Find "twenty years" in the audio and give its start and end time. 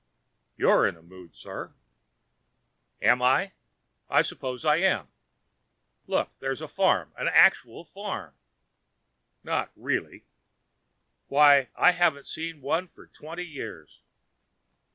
13.05-14.01